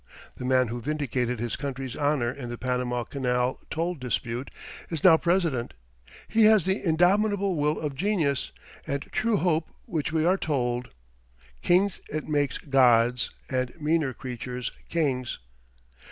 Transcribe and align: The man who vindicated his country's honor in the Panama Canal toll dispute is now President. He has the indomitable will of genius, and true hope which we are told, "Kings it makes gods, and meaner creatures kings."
The 0.37 0.45
man 0.45 0.69
who 0.69 0.81
vindicated 0.81 1.37
his 1.37 1.55
country's 1.55 1.95
honor 1.95 2.31
in 2.31 2.49
the 2.49 2.57
Panama 2.57 3.03
Canal 3.03 3.59
toll 3.69 3.93
dispute 3.93 4.49
is 4.89 5.03
now 5.03 5.15
President. 5.15 5.75
He 6.27 6.45
has 6.45 6.65
the 6.65 6.83
indomitable 6.83 7.55
will 7.55 7.79
of 7.79 7.93
genius, 7.93 8.51
and 8.87 9.03
true 9.11 9.37
hope 9.37 9.69
which 9.85 10.11
we 10.11 10.25
are 10.25 10.37
told, 10.39 10.87
"Kings 11.61 12.01
it 12.09 12.27
makes 12.27 12.57
gods, 12.57 13.29
and 13.47 13.79
meaner 13.79 14.11
creatures 14.15 14.71
kings." 14.89 15.37